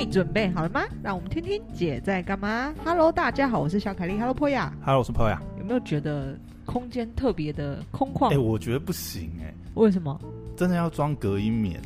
[0.00, 0.82] 嘿，准备好了吗？
[1.02, 2.74] 让我们听听姐在干嘛。
[2.82, 4.16] Hello，大家好，我是小凯丽。
[4.16, 4.72] Hello，波雅。
[4.82, 5.38] Hello，我是波雅。
[5.58, 6.34] 有没有觉得
[6.64, 8.28] 空间特别的空旷？
[8.28, 9.54] 哎、欸，我觉得不行哎、欸。
[9.74, 10.18] 为什么？
[10.56, 11.78] 真的要装隔音棉？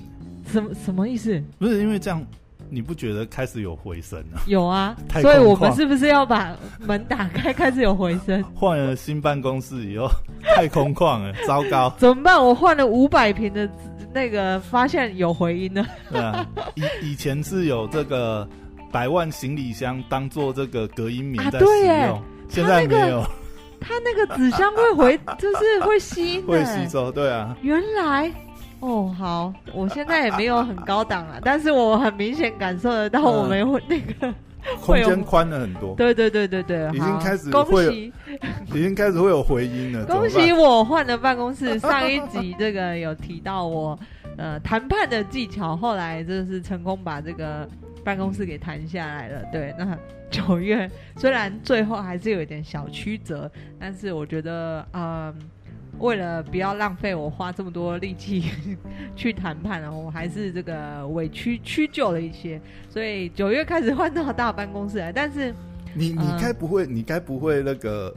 [0.46, 1.42] 什么什么意思？
[1.58, 2.24] 不是因为这样，
[2.70, 4.40] 你不觉得开始有回声了？
[4.46, 6.56] 有啊， 所以我们是不是要把
[6.86, 8.40] 门打开，开始有回声？
[8.54, 10.08] 换了新办公室以后，
[10.54, 11.92] 太空旷了，糟糕！
[11.98, 12.40] 怎么办？
[12.40, 13.68] 我换了五百平的。
[14.14, 15.84] 那个发现有回音了。
[16.10, 18.48] 对 啊，以以前是有这个
[18.92, 23.24] 百万行李箱当做这个隔音棉在使用，啊、现在没有。
[23.80, 27.12] 它那个纸箱会回， 就是会吸，会吸收。
[27.12, 27.54] 对啊。
[27.60, 28.32] 原来，
[28.80, 34.32] 哦，好，我现在也没有很高档了，但是我很明显感受得到我们会 那个。
[34.80, 38.12] 空间宽了很多，对对对对对，已经开始恭喜，
[38.74, 40.04] 已经开始会有回音了。
[40.10, 43.98] 恭喜我换了办公室，上一集这个有提到我
[44.36, 47.68] 呃谈判的技巧，后来就是成功把这个
[48.02, 49.42] 办公室给谈下来了。
[49.52, 49.98] 对，那
[50.30, 55.02] 九月虽然最后还是有一点小曲折，但是我觉得嗯。
[55.02, 55.34] 呃
[55.98, 58.44] 为了不要浪费我花这么多力气
[59.16, 65.12] 去谈判，然后我还是这个委屈屈就了一些，所以九月开始换到大办公室来。
[65.12, 65.54] 但是
[65.94, 68.12] 你你该不会、呃、你该不会那个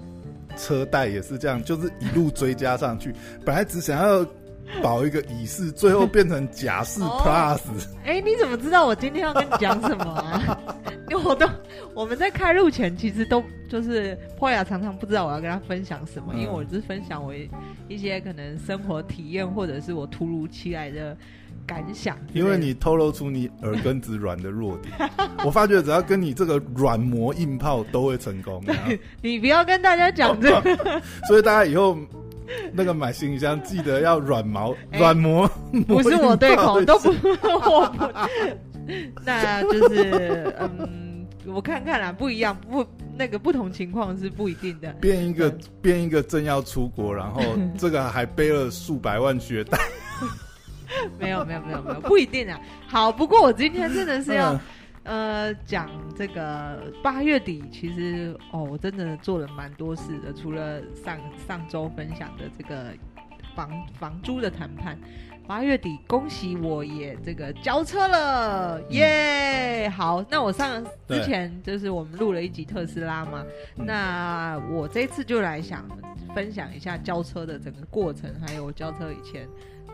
[0.58, 3.14] 车贷也是这样，就是一路追加上去，
[3.45, 4.25] 本来只想要
[4.81, 7.59] 保一个乙式，最后变成甲式 Plus。
[8.03, 10.59] 哎、欸，你怎么知道我今天要跟你讲什么啊？
[11.11, 11.47] 因为我都
[11.94, 17.33] 我们在开录前其实都就是波雅常常不知道我要跟他分享什么，嗯、因为我是分享我
[17.88, 21.16] 一些可能生活体验或者是我突如其来的
[21.66, 22.17] 感想。
[22.33, 25.09] 因为你透露出你耳根子软的弱点，
[25.45, 28.61] 我发觉只要跟你这个软磨硬泡都会成功。
[29.22, 31.97] 你不要跟大家讲这个，所以大家以后
[32.72, 35.50] 那个买行李箱记得要软毛软、欸、磨，
[35.88, 38.05] 不是我对口都不我不。
[39.25, 42.85] 那就是嗯，我看看啦，不一样，不
[43.17, 44.91] 那个不同情况是不一定的。
[44.94, 45.50] 编一个
[45.81, 47.41] 编一个正要出国，然后
[47.78, 49.78] 这个还背了数百万学贷。
[51.19, 52.59] 没有没有没有没有，不一定啊。
[52.88, 54.59] 好，不过我今天真的是要
[55.03, 62.94] 呃讲这个八月底，其实哦，我真的做了蛮多事的，除了上上周分享的这个
[63.53, 63.69] 房
[64.00, 64.97] 房租的谈判。
[65.47, 69.90] 八月底，恭喜我也这个交车了，耶!
[69.96, 75.88] 好，那我上之前就是我们录了一集特斯拉嘛，那我这次就来想
[76.36, 79.47] 分享一下交车的整个过程，还有我交车以前，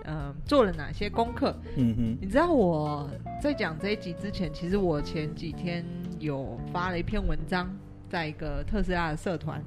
[0.06, 1.56] 嗯、呃，做了哪些功课。
[1.78, 3.08] 嗯哼，你知道我
[3.40, 5.86] 在讲这一集之前，其实我前几天
[6.18, 7.70] 有发了一篇文章，
[8.10, 9.64] 在一个特斯拉的社团。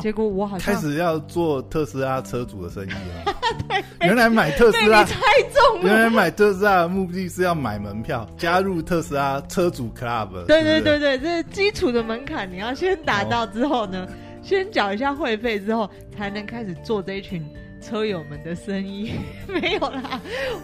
[0.00, 3.34] 结果我好像开始要做特斯拉车主的生意了。
[3.68, 5.16] 对，原来买特斯拉猜
[5.52, 5.84] 中了。
[5.84, 10.46] 原来买特斯拉的目的是要买门票，加入特斯拉车主 club。
[10.46, 14.08] 对对对对，这是基础的门槛，你要先达到之后呢，
[14.42, 17.44] 先缴一下会费之后，才能开始做这一群
[17.82, 19.12] 车友们的生意。
[19.46, 20.20] 没有啦，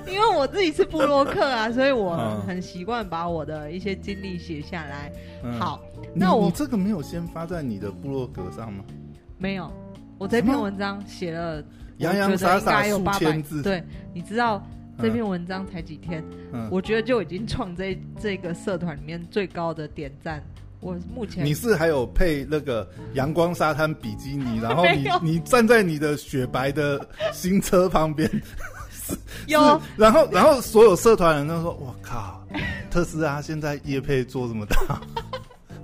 [0.07, 2.17] 因为我自己是部落客啊， 所以我
[2.47, 5.13] 很习惯把我的一些经历写下来。
[5.59, 5.81] 好，
[6.15, 8.85] 那我你这个没有先发在你的部落格上吗？
[9.39, 9.73] 没有，
[10.19, 11.63] 我这篇文章写了
[11.99, 13.63] 洋洋洒洒有八千字。
[13.63, 13.83] 对，
[14.13, 14.63] 你知道
[15.01, 16.23] 这篇文章才几天，
[16.53, 20.43] 嗯、我觉得就已经创这这个社团里面最高的点赞。
[20.81, 28.31] 我目前你是还有配那个阳光沙滩比基尼，然后你 你站在你的雪白的新车旁边，
[29.49, 32.45] 有，然后然后所有社团人都说：“我靠，
[32.91, 35.01] 特斯拉现在业配做这么大。”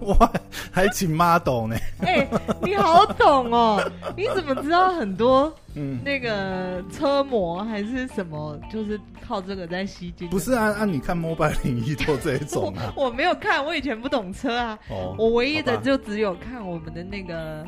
[0.04, 0.32] 哇，
[0.70, 1.76] 还请 model 呢？
[2.00, 2.28] 哎、欸，
[2.62, 3.82] 你好懂哦！
[4.16, 10.28] 你怎么知道很多嗯那个车模还是什么，就是靠这个在吸金？
[10.28, 13.04] 不是啊，按、啊、你看 Mobile 01都这一种啊 我。
[13.06, 14.78] 我没有看，我以前不懂车啊。
[14.90, 15.14] 哦。
[15.18, 17.64] 我唯一的就只有看我们的那个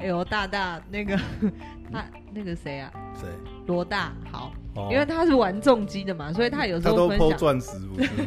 [0.00, 1.52] 哎呦大大那个、 嗯、
[1.92, 2.90] 他那个谁啊？
[3.20, 3.28] 谁？
[3.66, 4.52] 罗大好。
[4.90, 7.38] 因为他是玩重机的嘛，所以他有时候分享。
[7.38, 7.72] 钻石，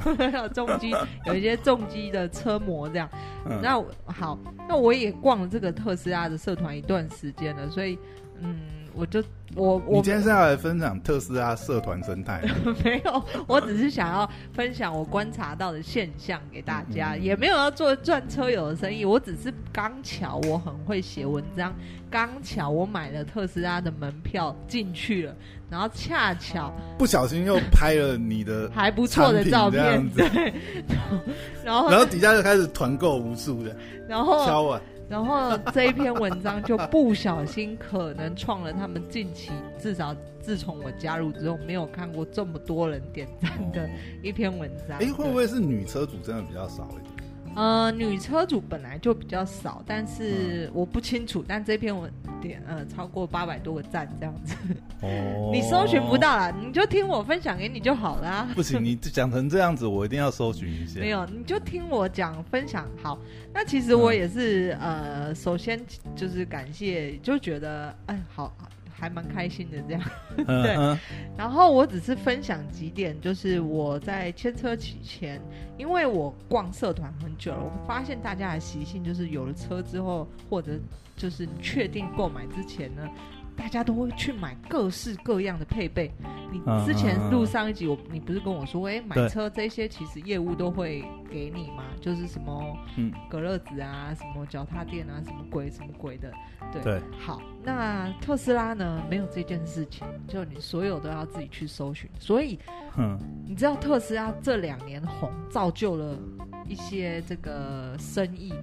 [0.53, 0.93] 重机
[1.25, 3.09] 有一些重机的车模这样。
[3.45, 4.37] 嗯、那好，
[4.67, 7.97] 那我也逛了这个特斯拉的社团一段时间了，所以
[8.41, 8.57] 嗯，
[8.99, 9.23] 我就
[9.55, 12.41] 我我你今天是要来分享特斯拉社团生态？
[12.83, 21.73] 没有，我只是想要分享我观察到的现象给大家，嗯、也没有要做赚车友的生意，我只是刚巧我很会写文章，
[22.11, 25.33] 刚巧我买了特斯拉的门票进去了。
[25.69, 30.51] 然后恰巧不小心又拍了你的 还不错的照片，对。
[31.63, 33.75] 然后然后底下就开始团购无数的，
[34.07, 43.89] 然后敲完，然后这一篇文章就不小心可能创了他们近期至少自从我加入之后没有看过这么多人点赞的
[44.21, 44.99] 一篇文章。
[44.99, 47.05] 哎、哦，会不会是女车主真的比较少一点？
[47.55, 51.41] 呃，女车主本来就比较少，但是我不清楚。
[51.41, 54.55] 嗯、但这篇文点呃超过八百多个赞这样子，
[55.01, 58.47] 哦，你搜寻不到啦，你就听我分享给你就好啦。
[58.55, 60.99] 不行，你讲成这样子，我一定要搜寻一下。
[60.99, 63.17] 没有，你就听我讲分享好。
[63.53, 65.79] 那其实我也是、嗯、呃，首先
[66.15, 68.53] 就是感谢，就觉得哎，好。
[69.01, 70.01] 还蛮开心的这样，
[70.45, 70.97] 对。
[71.37, 75.41] 然后我只是分享几点，就是我在牵车前，
[75.77, 80.73] 因为我逛社团很久了，我发现大家的习性就是有了车之后，或者
[81.15, 83.07] 就是确定购买之前呢。
[83.59, 86.09] 大家都会去买各式各样的配备。
[86.49, 91.83] 你之前录上一集，我你不是跟我说，哎、欸，买车这些其实业务都会给你吗？
[91.99, 96.31] 就是什么，嗯，隔热纸啊，什么脚踏垫啊，什么鬼什么鬼的，
[96.71, 96.81] 对。
[96.81, 97.01] 对。
[97.19, 99.03] 好，那特斯拉呢？
[99.09, 102.09] 没有这件事情，就你所有都要自己去搜寻。
[102.17, 102.57] 所以，
[102.97, 106.17] 嗯，你知道特斯拉这两年红，造就了
[106.65, 108.53] 一些这个生意。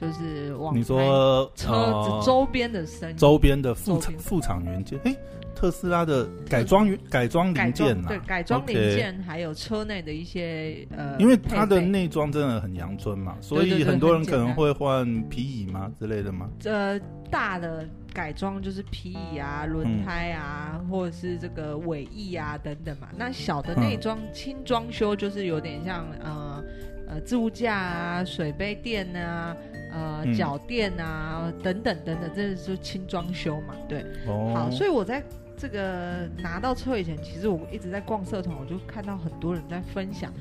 [0.00, 5.14] 就是往你说车子周边的声音，周边的副厂副厂元件，哎，
[5.54, 16.48] 特斯拉的改装原改装零件，对，改装零件还有车内的一些呃，因为它的内装真的很阳春嘛，所以很多人可能会换皮椅嘛之类的嘛。
[16.64, 16.98] 呃，
[17.30, 23.08] 大的改装就是皮椅啊、轮胎啊，或者是这个尾翼啊等等嘛。
[23.14, 26.64] 那小的内装轻装修就是有点像呃
[27.06, 29.54] 呃置物架啊、水杯垫啊。
[29.92, 33.74] 呃，脚垫啊，嗯、等等等等，这是轻装修嘛？
[33.88, 35.22] 对，哦、好，所以我在
[35.56, 40.32] 这个拿到车以前，其实我一直在逛社团，我就看到很多人在分享。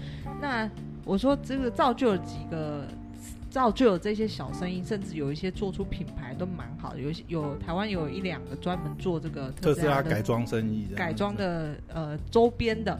[0.42, 0.70] 那
[1.04, 2.86] 我说这个造就了几个，
[3.50, 7.00] 造就了这些小生意，甚至有一些做出品牌都蛮好的。
[7.00, 13.00] 有些有台湾有一两个专门做这个特斯拉改装生意，改装的呃周边的。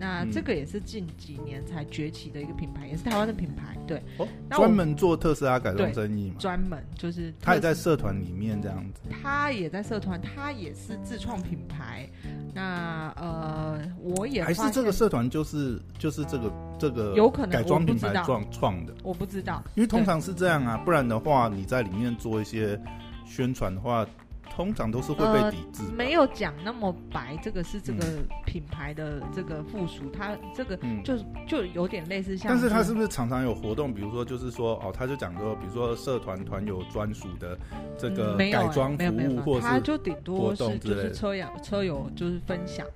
[0.00, 3.76] 那这个也是近几年才崛起的一个品牌，也是台湾的品牌。
[3.86, 6.36] 对，哦，专门做特斯拉改装生意嘛？
[6.38, 9.02] 专门就是他也在社团里面这样子。
[9.22, 12.08] 他也在社团，他也是自创品牌。
[12.54, 22.80] 那呃，我也还是这个社团，就是就是这个这个有可能改装品牌创创的，我不知道，因为通常是这样啊，不然的话你在里面做一些
[23.26, 24.06] 宣传的话。
[24.50, 27.38] 通常都是会被抵制，呃，没有讲那么白。
[27.42, 28.04] 这个是这个
[28.44, 31.16] 品牌的这个附属，它这个就
[31.46, 32.52] 就有点类似像。
[32.52, 33.94] 但是它是不是常常有活动？
[33.94, 37.58] 比如说，就是说哦，他就讲说，比如说社团团友专属的
[37.96, 42.86] 这个改装服务，或者他就顶多是就是车友车友就是分享。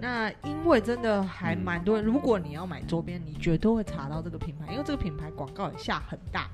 [0.00, 6.48] 那因为真的还蛮多人，如果你要买周边，你绝对会查到这个品牌，因为这个品牌广告也下很大。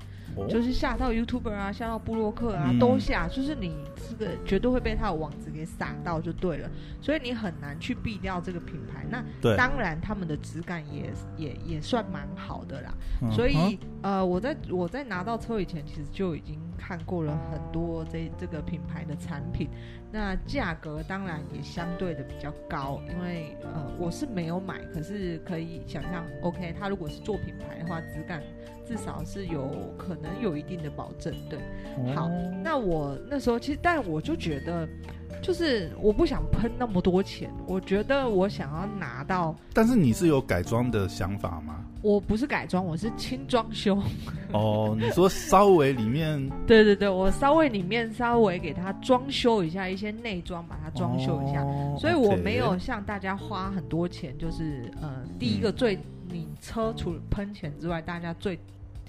[0.47, 3.75] 就是下到 YouTuber 啊，下到布洛克啊，都下，就是你
[4.09, 6.69] 这个绝对会被他的网子给撒到就对了，
[7.01, 9.05] 所以你很难去避掉这个品牌。
[9.09, 9.23] 那
[9.55, 12.93] 当然他们的质感也也也算蛮好的啦。
[13.31, 19.69] 所以呃，我在我在拿到车以前，其实就已经看过了很多这这个品牌的产品。
[20.11, 28.41] 那价格当然也相对的比较高，因为呃我是没有买，可是可以想象，OK，他如果是做品牌的话，质感。
[28.89, 29.69] 至少是有
[29.99, 31.59] 可能有一定的保证，对。
[32.15, 32.27] 好，
[32.63, 34.89] 那我那时候其实，但我就觉得，
[35.43, 39.55] 就是我不想喷那么多钱，我觉得我想要拿到。
[39.75, 41.85] 但是你是有改装的想法吗？
[42.01, 44.01] 我不是改装，我是轻装修。
[44.53, 46.49] 哦，你说稍微里面？
[46.65, 58.57] 对对对，我稍微里面稍微给它装修一下一些内装，把它装修一下，哦、所以我没有像大家花很多钱，就是呃，第一个最、嗯、你车除了喷钱之外，大家最。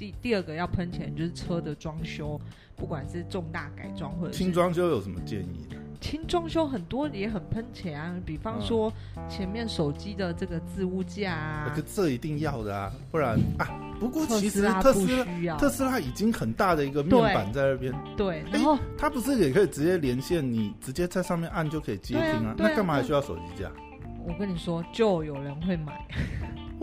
[0.00, 2.40] 第第二个要喷钱就是车的装修，
[2.74, 5.76] 不管是重大改装或者轻装修有什么建议呢？
[6.00, 8.90] 轻装修很多也很喷钱啊，比方说
[9.28, 13.68] 前面手机的这个置物架啊，这这一定要的啊，不然啊。
[14.00, 22.54] 不过其实特斯拉特斯拉已经很大的一个面板在那边，对，然后它不是也可以直接连线，你直接在上面按就可以接听啊？
[22.56, 23.70] 那干嘛还需要手机架？
[24.26, 26.02] 我跟你说，就有人会买。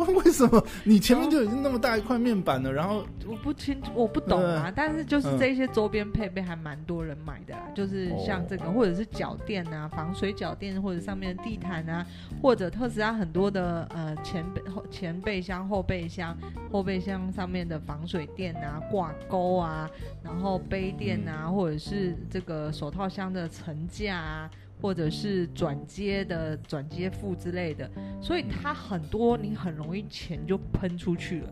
[0.23, 2.71] 为什么你前面就已经那么大一块面板了？
[2.71, 4.71] 然后我不清楚，我不懂啊。
[4.75, 12.05] 但是就是这些周边配备还蛮多人买的啦，就是像这个，或者是脚垫啊，防水脚垫，或者上面的地毯啊，
[12.41, 16.37] 或者特斯拉很多的呃前备后前备箱、后备箱、
[16.71, 19.89] 后备箱上面的防水垫啊、挂钩啊，
[20.23, 24.49] 然后杯垫啊，或者是这个手套箱的层架啊。
[24.81, 27.89] 或者是转接的转接副之类的，
[28.22, 31.50] 所以它很多你很容易钱就喷出去了。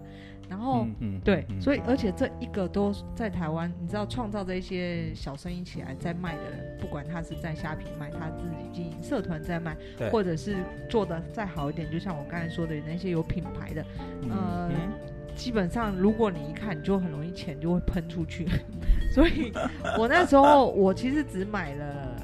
[0.47, 9.75] 然后，嗯嗯、对，嗯、所以而且这一个都在台湾，你知道创造这些小生意起来在卖的人，不管他是在虾皮卖，他自己经营社团在卖，
[10.11, 13.83] 或者是做的再好一点，就像我刚才说的那些有品牌的，
[14.29, 14.91] 呃，嗯、
[15.35, 18.47] 基本上如果你一看，你就很容易钱就会喷出去。
[19.15, 19.51] 所以
[19.97, 22.14] 我那时候我其实只买了，呃，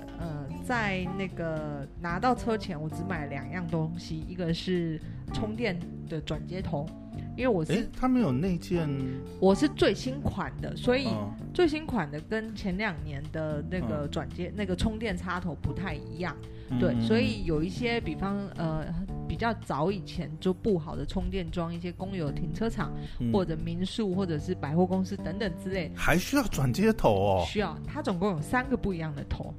[0.72, 4.98] 在那个拿到车前，我只买了两样东西，一个是
[5.34, 6.88] 充电的转接头。
[7.36, 8.90] 因为我是，他没有内建，
[9.38, 11.10] 我是最新款的，所以
[11.54, 16.34] 最新款的跟前两年的那个转接、嗯、那个充电插头不太一样，
[16.70, 18.86] 嗯、对，所以有一些，比方呃
[19.28, 29.54] 比较早以前就布好的充电桩，一些公有停车场、嗯、或者民宿或者是百货公司等等之类，还需要转接头哦，需要，它总共有三个不一样的头。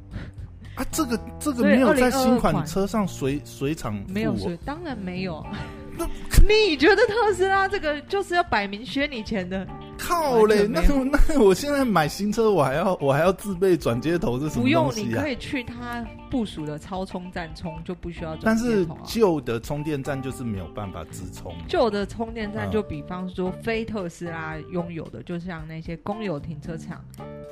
[0.74, 5.44] 啊，这个这个没有在新款车上随随厂没有随，当然没有。
[5.94, 6.06] 那
[6.48, 9.66] 你觉得特斯拉这个就是要摆明削你钱的？
[9.98, 10.66] 靠嘞！
[10.66, 10.80] 那
[11.28, 14.62] 那我现在买新车，我还要我还要自备转接头是什么啊？
[14.62, 18.96] 不用，你可以去它部署的超充站充，就不需要转接头。
[18.96, 21.54] 但是旧的充电站就是没有办法直充。
[21.68, 27.04] 旧的充电站就比方说非特斯拉拥有的，就像那些公有停车场、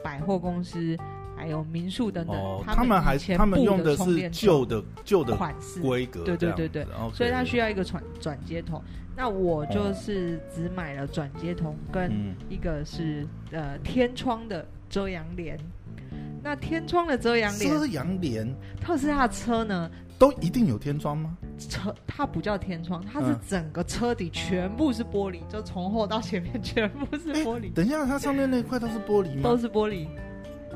[0.02, 0.96] 百货公司。
[1.40, 8.82] 还有民宿等等，哦、他们还他们用的是旧的旧的款式规格，对对对对，所以它需要一个转转接头。
[9.16, 15.58] 那我就是只买了转接头，跟一个是、嗯、呃天窗的遮阳帘。
[16.42, 21.38] 那天窗的遮阳帘，遮阳帘，特斯拉的车呢都一定有天窗吗？
[21.58, 27.72] 车它不叫天窗，它是整个车底全部是玻璃，嗯、就从后到前面全部是玻璃。
[27.72, 29.40] 等一下，它上面那块都是玻璃吗？
[29.42, 30.06] 都是玻璃。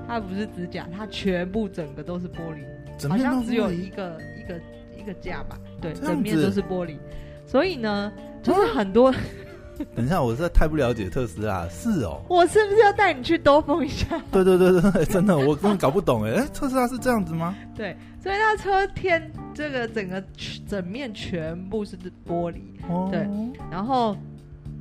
[0.06, 4.60] 它不是指甲，它全部整个都是玻璃，好像只有一个一个
[4.98, 5.58] 一个架吧？
[5.80, 6.96] 对，整面都是玻璃。
[7.46, 9.12] 所以呢，就是很多。
[9.96, 12.22] 等一下，我实在太不了解特斯拉，是哦。
[12.28, 14.06] 我是不是要带你去兜风一下？
[14.30, 17.56] 对对对对，真的，我根本搞不懂哎哎，特斯拉是这样子吗？
[17.74, 20.22] 对，所以它车天这个整个
[20.68, 23.26] 整面全部是玻璃，哦、对，
[23.70, 24.16] 然后。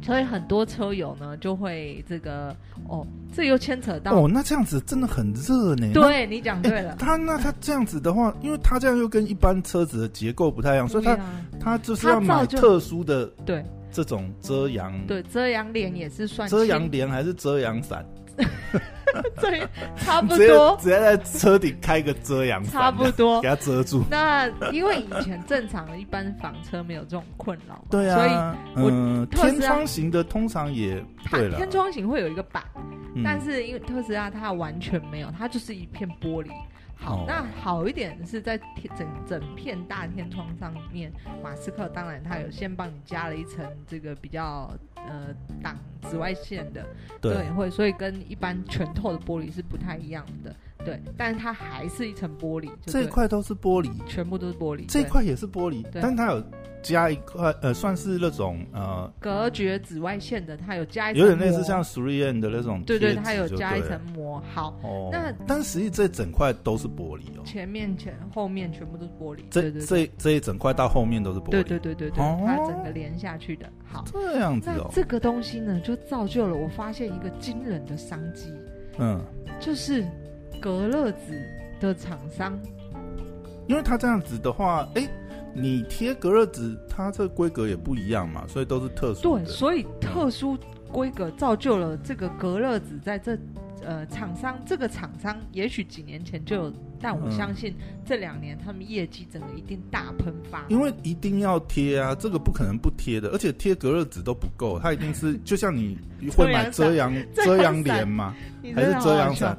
[0.03, 2.55] 所以很多车友呢就会这个
[2.87, 5.91] 哦，这又牵扯到哦，那这样子真的很热呢。
[5.93, 11.17] 对，你讲对了，他那他这样子的话，因为他这样又跟一般车子的结构不太一样，所以他
[11.59, 18.05] 他就是要买特殊的对这种遮阳对遮阳帘也是算遮阳帘还是遮阳伞？
[19.39, 19.67] 对，
[19.97, 24.03] 差不多，只要在车顶开个遮阳伞，差不多 给它遮住。
[24.09, 32.63] 那因为以前正常的一般房车没有这种困扰，对啊，所以嗯，天窗型的通常也对了，天窗型会有一个板，
[33.23, 36.49] 但是因为特斯拉它完全没有，它就是一片玻璃。
[37.03, 41.11] 好，哦、那好一点是在天整整片大天窗上面，
[41.43, 45.77] 马斯克当然他有先帮你加了一层这个比较呃挡
[46.09, 46.85] 紫外线的，
[47.19, 50.55] 对，对，会所以跟一般全透的玻璃是不太一样的，
[50.85, 56.01] 对，但是它还是一层玻璃，这一块都是玻璃，全部都是玻璃，这一块也是玻璃，对。
[56.01, 56.41] 但它有。
[56.83, 64.43] 加一块呃，算是那种呃隔绝紫外线的，它有加一层，有点类似像 three N 的那种，对对，它有加一层膜。
[64.53, 69.85] 好，哦、那但实际这整块都是玻璃哦，前面前后面全部都是玻璃，这对对对。
[69.85, 73.65] 这这一整块到后面都是玻璃，对对对对对，哦、它整个连下去的。
[73.85, 78.51] 好，这样子哦，这个东西呢，就造就了我发现一个惊人的商机，
[78.97, 79.19] 嗯，
[79.59, 80.05] 就是
[80.59, 81.49] 隔热纸
[81.79, 82.59] 的厂商，
[83.67, 85.07] 因为它这样子的话，哎。
[85.55, 89.21] 你贴隔热纸，它这规格也不一样嘛，所以都是特殊。
[89.21, 90.57] 对，所以特殊
[90.91, 93.37] 规格造就了这个隔热纸在这
[93.83, 100.65] 呃厂商这个厂商，也许几年前就有，但我相信这两年他们业绩整个一定大喷发。
[100.69, 105.97] 因为一定要贴啊，这个不可能不贴的，而且贴隔热纸都不够，它一定是就像你
[106.35, 108.35] 会买遮阳遮阳帘吗？
[108.73, 109.57] 还是遮阳伞？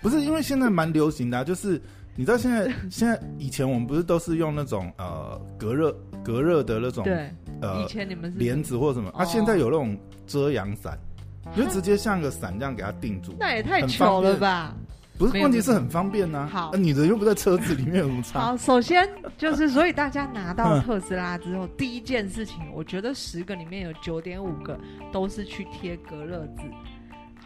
[0.00, 1.78] 不是，因为现在蛮流行的啊，就是。
[2.18, 7.30] 你知道现在 现在以前我们不是都是用那种呃隔热隔热的那种对
[7.62, 9.96] 呃以前你们是帘子或什么啊，现在有那种
[10.26, 10.98] 遮阳伞，
[11.56, 14.74] 就直接像个伞这样给它定住，那也太丑了吧？
[15.16, 16.48] 不是，问题是很方便呐。
[16.50, 18.40] 好，你的又不在车子里面，有什么差？
[18.40, 24.76] 好，首先就是所以大家拿到 特斯拉之后，第一件事情，我觉得十个里面有九点五个
[25.12, 26.64] 都是去贴隔热纸。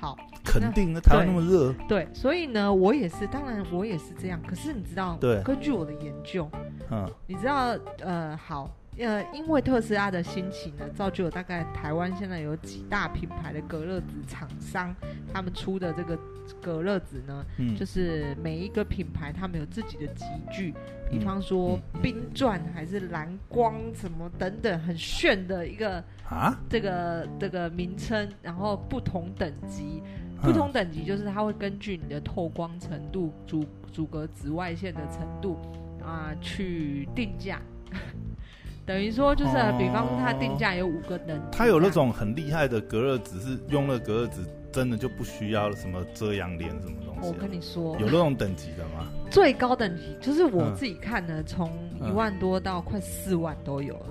[0.03, 4.43] 好，肯定的，台湾那么热，对，所以呢，我也是，当然我也是这样。
[4.45, 6.51] 可是你知道，对，根据我的研究，
[6.91, 8.69] 嗯，你知道，呃，好，
[8.99, 14.93] 呃，因为特斯拉的兴起呢，造就了大概台湾现在有几大品牌的隔热纸厂商，
[15.33, 16.19] 他们出的这个
[16.61, 20.75] 隔热纸呢，嗯、就是每一个品牌他们有自己的集具，
[21.09, 30.03] 比方说冰钻还是蓝光什么等等，很炫的一个啊，这个这个名称，然后不同等级，
[30.41, 33.63] 不同等级就是它会根据你的透光程度、阻
[33.93, 35.59] 阻隔紫外线的程度
[36.03, 37.61] 啊、呃、去定价。
[38.87, 44.41] 等于说就是，比方说它定价有五个等级，它有那种很厉害的隔热纸，是用了隔热纸
[44.73, 47.29] 真的就不需要什么遮阳帘什么东西。
[47.29, 49.07] 我跟你说，有那种等级的吗？
[49.31, 51.71] 最高等级就是我自己看呢，从
[52.01, 54.07] 一万多到快四万都有了。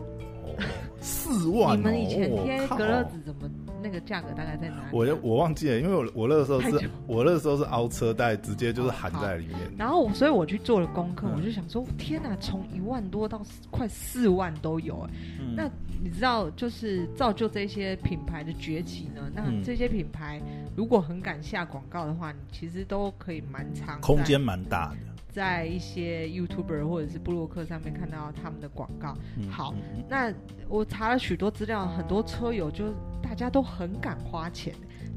[1.01, 1.77] 四万？
[1.77, 3.49] 你们以前贴隔热纸怎么？
[3.83, 4.89] 那个价格大概在哪里？
[4.91, 9.57] 我我忘记了，因为我我那个时候是，我那个时候是凹车带，直接就是含在里面。
[9.75, 13.41] 然后，所以我去做了功课，我就想说，天哪，从一万多到
[13.71, 15.09] 快四万都有哎。
[15.55, 15.67] 那
[15.99, 19.23] 你知道，就是造就这些品牌的崛起呢？
[19.33, 20.39] 那这些品牌
[20.75, 24.97] 如果很敢下广告的话，你其实都可以蛮长，空间蛮大的。
[25.31, 29.15] 在一些 YouTuber 或者是布洛克上面看到他们的广告。
[29.49, 29.73] 好，
[30.09, 30.33] 那
[30.67, 32.93] 我查了许多资料，很多车友就。
[33.23, 34.73] 大家都很敢花钱，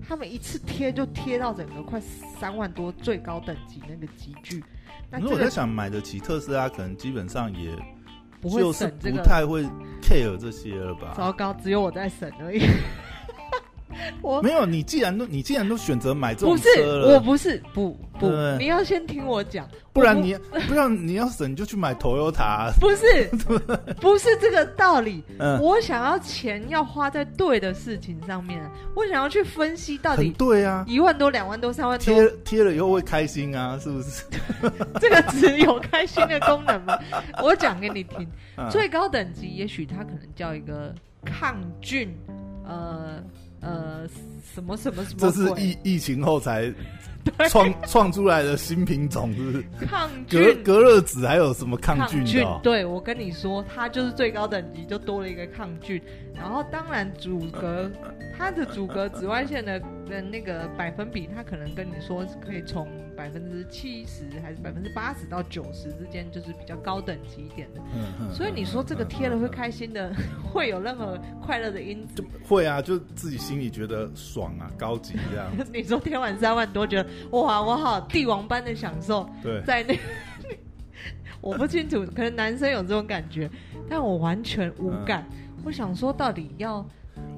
[0.07, 4.63] 他们一次贴就贴到整个快三万多，最高等级那个级距。
[5.11, 7.71] 那我在想，买得起特斯拉，可能基本上也
[8.41, 9.65] 不会省这个，不太会
[10.01, 11.15] care 这些了吧？
[11.17, 12.61] 糟糕，只有我在省而已。
[14.23, 23.29] 我没有，你既然都你既然都选择买这种车了，不是，我不是，不不，对你要先听我讲，不然你不，不然你要省你就去买 Toyota，不是，
[24.01, 25.23] 不是这个道理。
[25.39, 28.61] 嗯，我想要钱要花在对的事情上面，
[28.95, 34.25] 我想要去分析到底对啊，一万多、两万多、三万多，贴贴了以后会开心啊，是不是？
[35.01, 36.99] 这个只有开心的功能吗？
[37.43, 38.27] 我讲给你听，
[38.71, 42.17] 最高等级也许它可能叫一个抗菌，
[42.67, 43.23] 呃。
[43.65, 44.09] 呃，
[44.55, 45.19] 什么什么什么？
[45.21, 46.73] 这是疫疫情后才
[47.49, 49.65] 创创出来的新品种，是不是？
[49.87, 56.01] 抗菌隔隔热纸还有什么抗菌菌，对，我跟你说，它就是最高等级，就多了一个抗菌。
[56.35, 57.91] 然后当然阻隔，
[58.37, 59.79] 它的阻隔紫外线的
[60.09, 62.89] 的那个百分比，它可能跟你说可以从。
[63.17, 67.81] 百分之七十还是百分之八十到九十之间，就是比较高等级一点的。
[67.95, 68.35] 嗯嗯。
[68.35, 70.13] 所以你说这个贴了会开心的，
[70.53, 72.25] 会有任何快乐的因子？
[72.49, 75.47] 会啊，就自己心里觉得爽啊，高级这样。
[75.73, 79.29] 你说贴完三万多，觉得哇，我好帝王般的享受。
[79.43, 79.99] 对，在那，
[81.41, 83.51] 我不清楚，可能男生有这种感觉，
[83.89, 85.27] 但我完全无感。
[85.65, 86.85] 我想说，到底要？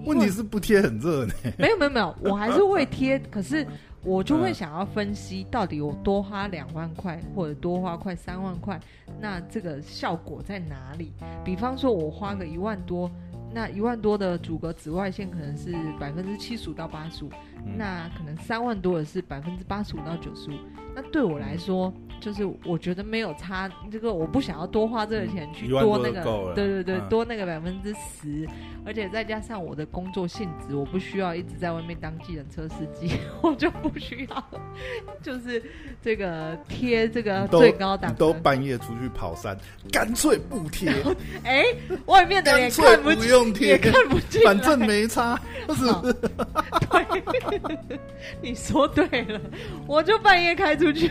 [0.04, 1.34] 问题是不贴很热呢。
[1.58, 3.66] 没有没有没有，我还是会贴，可是。
[4.02, 8.78] 我就会想要分析，到底我多花两万块或者多花快三万块，
[9.20, 11.12] 那这个效果在哪里？
[11.44, 13.10] 比方说，我花个一万多，
[13.56, 17.30] 那一万多的阻隔紫外线可能是百分之七十五到八十五，
[17.74, 20.54] 那可能三万多的是百分之八十五到九十五。
[20.94, 28.48] 那对我来说，就是我觉得没有差，这个我不想要多花这个钱去多那个，对对对，多那个百分之十，
[28.84, 34.44] 而且再加上我的工作性质，我不需要一直在外面当计程车司机， 我就不需要，
[35.22, 35.62] 就是
[36.02, 39.56] 这个贴这个最高档，都半夜出去跑山，
[39.90, 40.92] 干脆不贴。
[41.44, 41.64] 哎，
[42.06, 45.84] 外面的也看不用贴，也看不见，反正没差，不是？
[46.12, 47.22] 对，
[48.40, 49.40] 你说对了，
[49.86, 50.76] 我就半夜开。
[50.76, 51.10] 出去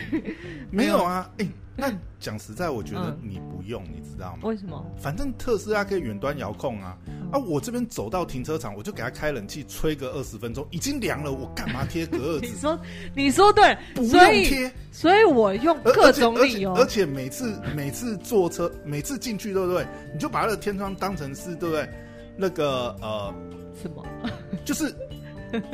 [0.69, 1.29] 没有啊？
[1.37, 4.39] 哎、欸，那讲实在，我觉得你不用，嗯、你知道吗？
[4.43, 4.85] 为什么？
[4.97, 6.97] 反正特斯拉可以远端遥控啊！
[7.07, 12.47] 嗯、啊，我这边走到停车场，我就给它开冷气，吹个二十分钟，已经凉了，我干嘛贴隔热纸？
[12.51, 12.79] 你说，
[13.13, 16.73] 你说对，不用贴，所以我用各种理由。
[16.75, 19.85] 而且每次每次坐车，每次进去，对不对？
[20.13, 21.89] 你就把那个天窗当成是，对不对？
[22.37, 23.33] 那个呃，
[23.81, 24.03] 什么？
[24.63, 24.93] 就是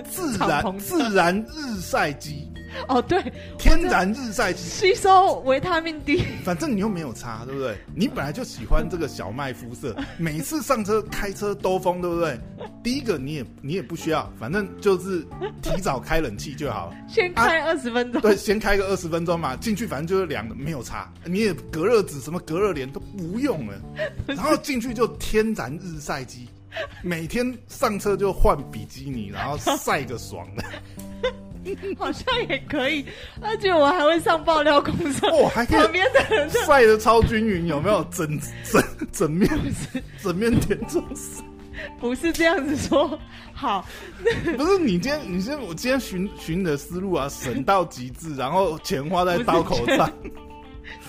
[0.10, 2.51] 自然 自然日晒机。
[2.88, 3.22] 哦，对，
[3.58, 7.78] 天然日晒机吸收维他命 D，反正你又没有擦，对不对？
[7.96, 12.40] 你本来就喜欢这个小麦肤色， 每次上车开车兜风，对不对？
[12.84, 15.26] 第一个你也你也不需要，反正就是
[15.62, 23.82] 提早开冷气就好，先开二十分钟，啊，对，先开个二十分钟嘛，进去反正就是凉的，没有擦，你也隔热纸什么隔热帘都不用了，
[24.28, 26.48] 然后进去就天然日晒机，
[27.04, 30.64] 每天上车就换比基尼，然后晒个爽的。
[31.98, 33.06] 好像也可以，
[33.42, 38.04] 而且我还会上爆料公社，哦，还可以旁边的人晒的超均匀，有没有？
[38.12, 39.50] 整整整面
[40.22, 41.44] 整面田中晒，
[42.00, 43.20] 不是这样子说。
[43.54, 43.86] 好，
[44.58, 50.12] 不是你今天，你先我今天寻寻你的思路啊，省到极致，然后钱花在刀口上，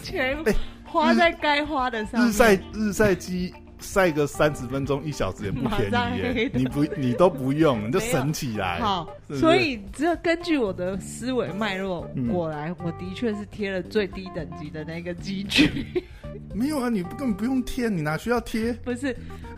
[0.03, 0.37] 钱
[0.85, 2.29] 花在该花的上。
[2.29, 8.79] 日晒日晒机晒个三十分钟一小时也不便宜耶，你不你都不用，你就省起来。
[8.81, 16.03] 好，是是所以只要根据我的思维脉络过来，我的确是贴了最低等级的那个机具。
[16.55, 18.73] 没有啊，你根本不用贴，你哪需要贴？
[18.85, 19.15] 不是，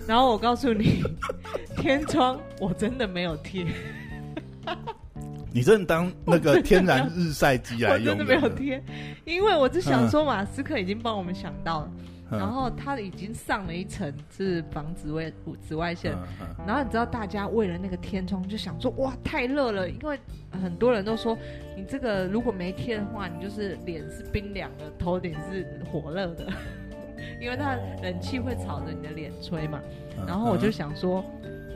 [0.09, 1.05] 然后我告诉你，
[1.77, 3.65] 天窗我真的没有贴。
[5.53, 8.15] 你真的当那个天然日晒机来用？
[8.15, 8.83] 我真的没有贴，
[9.25, 16.17] 因为我只想说，马斯克已经帮我们想到了，嗯、然后它已经上了一层是防紫外紫外线，
[16.67, 20.19] 然后你知道大家为了那个天窗就想说，哇，太热了，因为
[20.51, 21.37] 很多人都说
[21.77, 26.47] 你这个如果没贴的话，你就是脸是冰凉的，头顶是火热的，
[27.41, 29.81] 因为它冷气会朝着你的脸吹嘛。
[30.27, 31.25] 然后我就想说，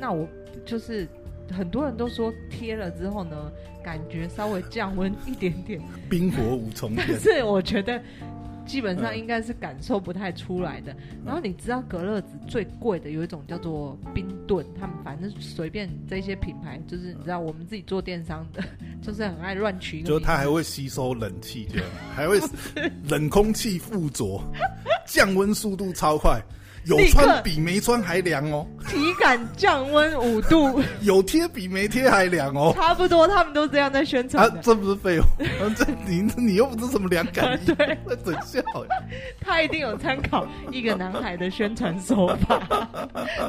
[0.01, 0.27] 那我
[0.65, 1.07] 就是。
[1.51, 3.51] 很多人都说贴了之后呢，
[3.83, 7.07] 感觉稍微降温一点点， 冰火五重天。
[7.09, 7.99] 但 是我觉得
[8.69, 10.93] 基本上应该是感受不太出来的。
[10.93, 18.63] 嗯、然后你知道隔热纸最贵的有一种叫做冰盾，他们反正随便这些品牌，就是你知道我们自己做电商的，
[19.03, 20.03] 就是很爱乱取。
[20.03, 22.39] 就它还会吸收冷气，这样还会
[23.09, 24.41] 冷空气附着，
[25.07, 26.41] 降温速度超快。
[26.85, 30.83] 有穿比没穿还凉哦，体感降温五度。
[31.03, 34.49] 有贴比没贴还凉哦，差不多，他们都这样在宣传。
[34.49, 35.27] 啊，这不是废话？
[35.77, 37.59] 这你你又不是什么凉感？
[37.65, 37.75] 对，
[38.07, 38.63] 在整笑。
[39.41, 42.61] 他一定有参考一个男孩的宣传手法，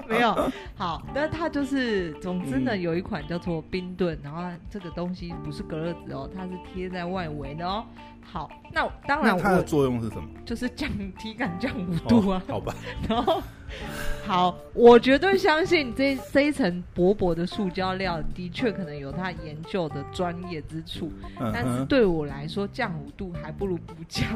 [0.08, 0.52] 没有。
[0.76, 7.84] 好，那他就是，总之呢，有一款叫做冰盾，然后这个东西不是隔热纸哦，它是贴在外围的哦。
[8.32, 10.30] 好，那当然，它的作用是什么？
[10.46, 10.88] 就是降
[11.18, 12.42] 体感降五度啊。
[12.48, 12.76] 哦、好吧。
[13.10, 13.42] 然后，
[14.26, 24.28] 好，我绝对相信这这一层薄薄的塑胶料的确可能有它研究的专业之处，嗯、但是对我来说，降五度还不如不降。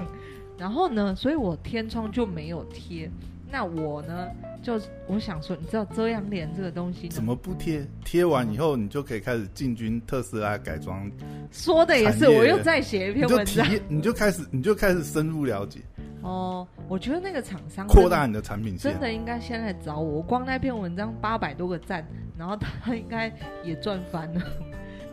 [0.57, 3.09] 然后呢，所以我天窗就没有贴。
[3.53, 4.31] 那我呢，
[4.63, 7.85] 就我想说，你知道遮阳帘这个东西怎么不贴？
[8.03, 11.07] 贴完以后，你就可以开始进军特斯拉改装。
[11.51, 15.79] 说的也是，我又再写一篇文章，你就开始，你就开始深入了解。
[16.23, 20.15] 哦，我觉得那个厂商扩大你的产品线，真的应该先来找我。
[20.15, 22.03] 我光那篇文章八百多个赞，
[22.35, 23.31] 然后他应该
[23.63, 24.41] 也赚翻了。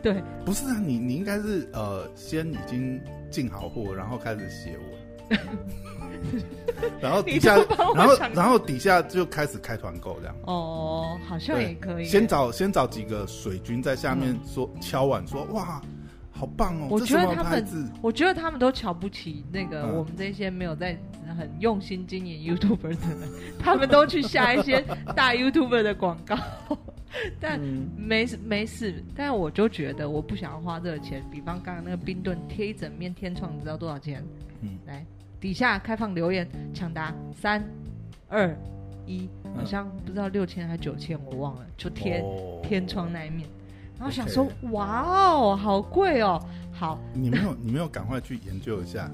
[0.01, 2.99] 对，不是啊，你你应该是呃，先已经
[3.29, 5.00] 进好货，然后开始写文。
[6.99, 7.55] 然后底下，
[7.95, 10.35] 然后然后底下就开始开团购这样。
[10.45, 12.05] 哦，好像也可以。
[12.05, 15.81] 先找先找几个水军在下面说、嗯、敲碗说哇，
[16.31, 16.87] 好棒哦！
[16.89, 20.97] 我觉得他们，我觉得他们都瞧不起那个我们这些没有在
[21.37, 24.83] 很用心经营 YouTuber 的人， 他们都去下一些
[25.15, 26.37] 大 YouTuber 的广告。
[27.41, 27.59] 但
[27.97, 31.21] 没没事，但我就觉得我不想要花这个钱。
[31.29, 34.23] 比方刚刚那个冰盾贴一整面天窗，你知道多少钱？
[34.61, 35.05] 嗯，来。
[35.41, 37.67] 底下开放留言抢答，三、
[38.29, 38.55] 二、
[39.07, 39.27] 一，
[39.57, 42.23] 好像不知道六千还是九千，我忘了，就贴
[42.61, 43.49] 天窗那一面。
[43.97, 46.39] 然后想说，哇哦，好贵哦，
[46.71, 46.99] 好。
[47.13, 49.09] 你没有，你没有赶快去研究一下，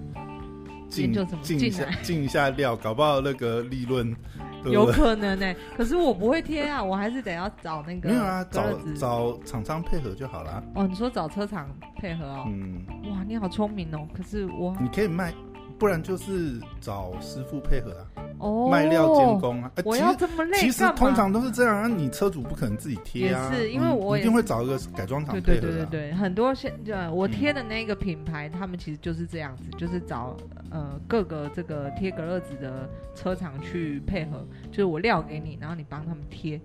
[0.98, 4.14] 研究怎么进一下， 进一下料，搞不好那个利润，
[4.66, 5.56] 有可能呢。
[5.78, 8.10] 可是我不会贴啊，我还是得要找那个。
[8.10, 8.64] 没有啊，找
[8.98, 10.62] 找厂商配合就好了。
[10.76, 12.46] 哦，你说找车厂配合哦？
[12.48, 12.86] 嗯。
[13.12, 14.06] 哇，你好聪明哦。
[14.14, 15.34] 可是我，你可以卖。
[15.80, 19.72] 不然就是找师傅配合啊，哦，卖料监工啊。
[19.86, 21.88] 我要这么累，其实通常都是这样啊。
[21.88, 25.46] 你车主不可能自己贴啊，是因为我一定会找一个改装厂配合。
[25.46, 30.36] 对对对对，很多现对我贴的那个品牌，他们其实就是这样子，就是找
[30.72, 36.60] 呃各个这个贴隔热纸的车厂去配合，就是我料给你，然后你帮他们贴，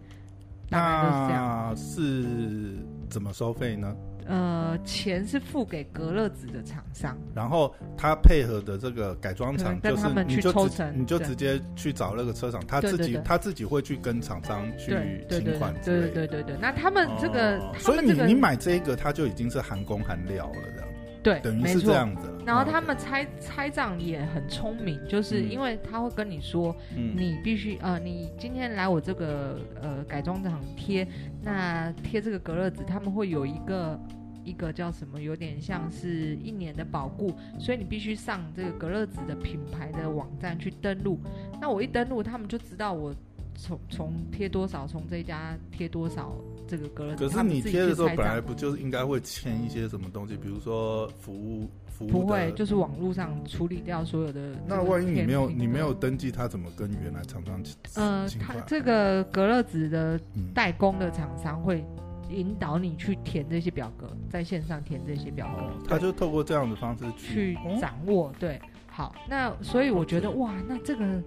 [0.71, 1.69] 大概都是这样。
[1.69, 2.79] 那是
[3.11, 3.95] 怎么收费呢？
[4.27, 15.75] 呃，钱是付给隔热纸的厂商，然后他配合的这个改装厂就是你就抽成，你就直接去找那个车厂，他自己他自己会去跟厂商去请款。
[15.85, 20.89] 对对对对对，那他们这个，所以你你买这个，他就已经是含工含料了，这样。
[21.23, 22.29] 对，等于是这样子。
[22.45, 31.07] 然后他们拆拆账也很聪明，就是因为他会跟你说，你必须呃，你今天来我这个呃改装厂贴，
[31.43, 34.01] 那贴这个隔热纸，他们会有一个
[34.45, 41.21] 一个叫什么，有点像是一年的保固，所以你必须上这个隔热纸的品牌的网站去登录。
[41.61, 43.15] 那我一登录，他们就知道我
[43.55, 46.35] 从从贴多少，从这家贴多少。
[46.69, 54.55] 这个隔热纸，可是你贴的时候本来不就是应该会签一些什么东西，比如说服务服务不会，就是网络上处理掉所有的。
[54.67, 57.63] 那万一你没有你没有登记，他怎么跟原来厂商？
[57.97, 60.19] 呃，他这个隔热纸的
[60.55, 61.85] 代工的厂商会
[62.31, 68.29] 引导你去填这些表格，在线上填这些表格，哦、他就透过这样的方式去，去掌握。
[68.29, 71.23] 哦、对，好，那所以我觉得哇，那这个。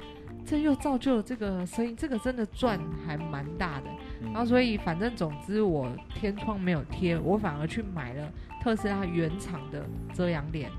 [0.45, 3.87] 这又造就了这个声音，这个真的赚还蛮大的。
[4.23, 8.31] 然后所以反正总之我天窗没有贴，我反而去买了
[8.61, 10.69] 特斯拉原厂的遮阳帘。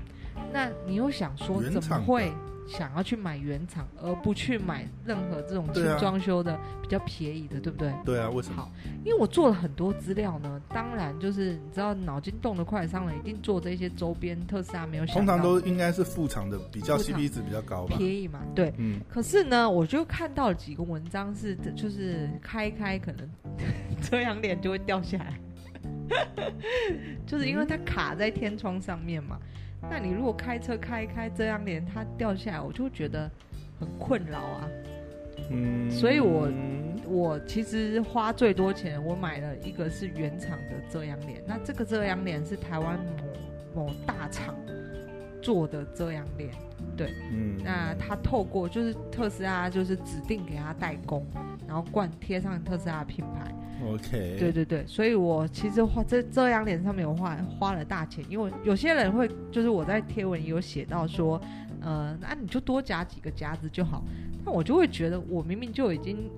[0.53, 2.31] 那你又想说怎么会？
[2.67, 7.93] 想要去买原厂，而不去买任何这种轻装修的比较便宜的，对，不对？
[8.05, 8.61] 对啊，为什么？
[8.61, 8.71] 好，
[9.05, 10.61] 因为我做了很多资料呢。
[10.69, 14.37] 当然，就是你知道，脑筋动得快的商人一定做这些周边。
[14.47, 18.41] 特斯拉没有想到，通常都应该是副厂的，比较 CP 值比较高吧，便宜嘛。
[18.53, 18.99] 对，嗯。
[19.09, 23.27] 可是呢，我就看到了几个文章是，就是开开可能
[24.01, 25.39] 遮阳帘就会掉下来，
[27.25, 29.37] 就是因为它卡在天窗上面嘛。
[29.89, 33.29] 那你如果开车开一开遮阳帘，它掉下来，我就会觉得
[33.79, 34.67] 很困扰啊。
[35.51, 36.51] 嗯，所以我
[37.05, 41.41] 我其实花最多钱，我买了一个是原厂的遮阳帘。
[41.45, 42.99] 那这个遮阳帘是台湾
[43.75, 44.55] 某某大厂
[45.41, 46.49] 做的遮阳帘，
[46.97, 51.23] 对，嗯，那它透过就是特斯拉就是指定给他代工，
[51.67, 53.53] 然后灌贴上特斯拉的品牌。
[53.85, 61.39] OK，对对对，所以我其实花这遮阳帘上面有花花了大钱，因为有些人会就是我在贴文有写到说，
[61.81, 64.03] 呃，那你就多夹几个夹子就好，
[64.43, 66.29] 但我就会觉得我明明就已经。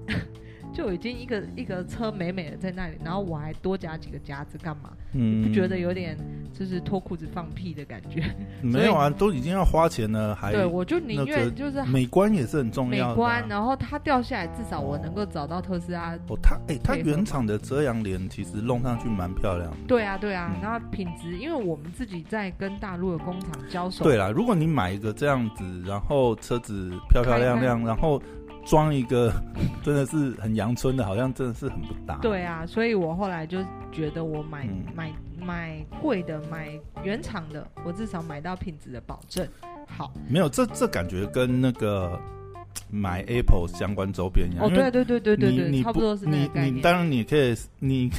[0.74, 4.92] 就已经一个一个车美美的在那里，然后我还多加几个夹子干嘛？
[5.14, 6.18] 嗯，不觉得有点
[6.54, 8.24] 就是脱裤子放屁的感觉？
[8.62, 13.14] 没有啊，都已经要花钱了，还对，我就宁愿就是美观也是很重要的。
[13.14, 16.16] 美观，然后它掉下来，至少我能够找到特斯拉。
[16.28, 19.78] 哦，它哎，它原厂的遮阳帘其实弄上去蛮漂亮的。
[19.88, 24.04] 对啊，对啊，然后品质，因为我们自己在跟大陆的工厂交手。
[24.04, 28.22] 对啦，如果你买一个这样子，然后车子漂漂亮亮，然后。
[28.70, 29.34] 装一个
[29.84, 32.20] 真的是很阳春的，好像真的是很不搭。
[32.22, 33.58] 对啊，所以我后来就
[33.92, 39.48] 觉得我买、嗯、买买贵的，买原厂的，我至少买到品质的保证。
[39.88, 42.20] 好，没有这这感觉跟那个
[42.92, 44.66] 买 Apple 相关周边一样。
[44.66, 46.26] 哦，对对对对对对，你差不多是。
[46.28, 48.10] 你你当然你可以你。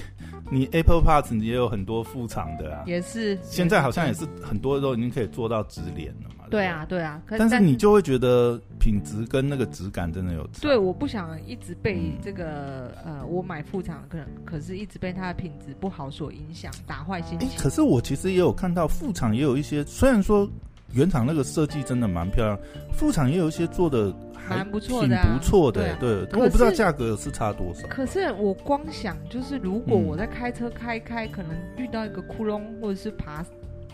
[0.52, 3.38] 你 Apple Parts 你也有很多副厂的啊，也是。
[3.40, 6.39] 现在好像也是很多都已经可以做到直连了嘛。
[6.50, 7.22] 对啊，对啊。
[7.38, 10.60] 但是你就会觉得品质跟那个质感真的有差。
[10.62, 17.48] 对，我不想一直被这个呃，我买副厂可能可是一直被它的品质不好所影响，打坏心情。
[17.56, 20.48] 可是我其实也有看到副厂也有一些，虽然说
[20.92, 22.58] 原厂那个设计真的蛮漂亮，
[22.92, 24.14] 副厂也有一些做的。
[24.48, 26.26] 蛮不错的，不错的，对。
[26.28, 27.86] 但我不知道价格是差多少。
[27.86, 33.44] 可是我光想，就是如果我在开车开开，可能遇到一个窟窿，或者是爬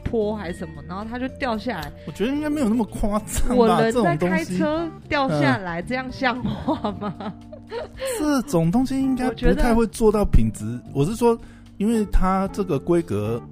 [0.08, 1.92] 坡还是什么，然后它就掉下来。
[2.06, 3.54] 我觉得应该没有那么夸张吧。
[3.54, 7.14] 我人在开车掉下来，这样像话吗？
[8.18, 10.80] 这种东西应该不太会做到品质。
[10.94, 11.38] 我是说，
[11.78, 13.42] 因为它这个规格。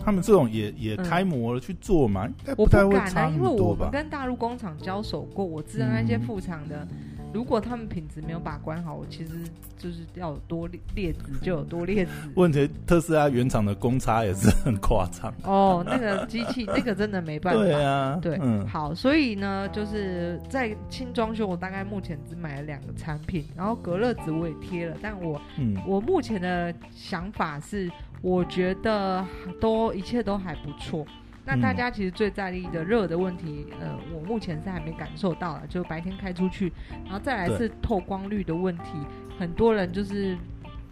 [0.00, 2.26] 他们这种也也开模了去做嘛？
[2.26, 3.50] 应该不太会差很多吧？
[3.50, 9.32] 因为我们跟大陆工厂交手过，我知道那些副厂的，嗯、如果他们品质没有把关好，我其实
[9.76, 12.10] 就是要有多劣质就有多劣质。
[12.34, 17.60] 问题特斯拉原厂的公差也是很夸张哦，那个机器 那个真的没办法。
[17.60, 27.90] 对啊，对，嗯、好，所以呢，就是在轻装修，我大概目前只买了两个产品，然后隔热纸我也贴了，但我、嗯、我目前的想法是。
[28.20, 29.24] 我觉得
[29.60, 31.06] 都一切都还不错。
[31.48, 35.62] 那大家其实最在意的热的问题，呃，我目前是还没感受到了。
[35.66, 36.70] 就白天开出去，
[37.06, 38.92] 然后再来是透光率的问题，
[39.38, 40.36] 很多人就是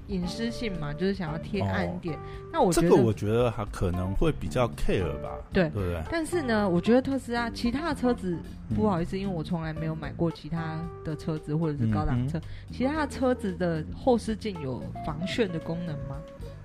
[0.07, 2.17] 隐私性嘛，就是想要贴暗一点。
[2.17, 6.03] 哦、那我觉得这个我觉得还可能会比较 care 吧，对对不对？
[6.11, 8.39] 但是呢，我觉得特斯拉其他的车子
[8.75, 16.17] 不好意思，因为我从来没有买过其他的车子或者是高档车，嗯嗯，其他的车子的后视镜有防眩的功能吗？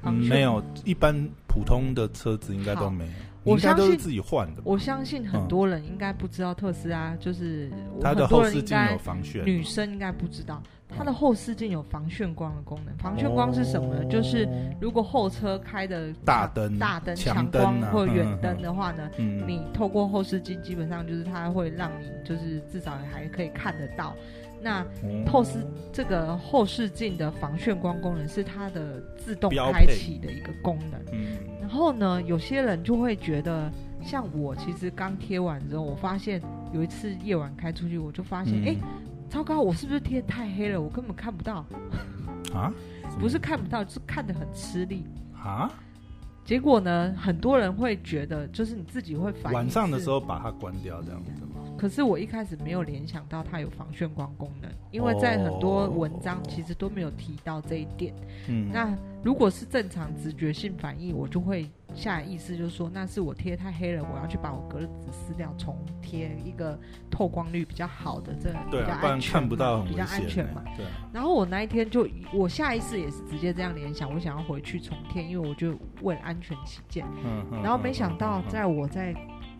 [0.03, 1.13] 嗯，没有，一般
[1.45, 3.11] 普通的车子应该都没有。
[3.43, 4.61] 我相信自己换的。
[4.63, 12.95] 我相信很多人应该不知道特斯拉就是它的后视镜有防眩，女生应该不知道它的后视镜有防眩光的功能。
[12.97, 14.05] 防眩光是什么呢？
[14.05, 14.47] 就是
[14.79, 24.15] 如果后车开的大灯、大灯、强光或远灯的话呢，你透过后视镜，基本上就是它会让你就是至少还可以看得到。
[24.61, 24.85] 那
[25.25, 30.99] 透视这个后视镜的防眩光功能是它的自动开启的一个功能。
[31.11, 33.71] 嗯，然后呢，有些人就会觉得，
[34.03, 36.41] 像我其实刚贴完之后，我发现
[36.73, 38.87] 有一次夜晚开出去，我就发现，哎、嗯，
[39.29, 40.79] 糟糕，我是不是贴太黑了？
[40.79, 41.65] 我根本看不到。
[42.53, 42.71] 啊？
[43.19, 45.05] 不是看不到，就是看得很吃力。
[45.33, 45.71] 啊？
[46.43, 49.57] 结果呢，很多人会觉得，就是你自己会反应。
[49.57, 51.50] 晚上的时候把它关掉，这样子吗？
[51.81, 58.13] 可是我一开始没有联想到它有防眩光功能，因为在很多文章其实都没有提到这一点。
[58.47, 70.63] 嗯，那如果是正常直觉性反应，我就会下意识就是说，那是我贴太黑了，我要去把我隔热纸撕掉，重贴一个透光率比较好的，这比较安全，看不到比较安全嘛。
[70.77, 70.85] 对。
[71.11, 77.07] 然后我那一天就，我下意识也是直接这样联想，我想要回去重贴，因为我就为了安全起见。
[77.25, 77.63] 嗯嗯。
[77.63, 79.15] 然后没想到，在我在。